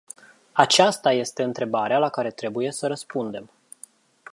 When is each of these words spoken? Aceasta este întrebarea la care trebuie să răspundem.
Aceasta 0.53 1.11
este 1.13 1.43
întrebarea 1.43 1.97
la 1.97 2.09
care 2.09 2.31
trebuie 2.31 2.71
să 2.71 2.87
răspundem. 2.87 3.49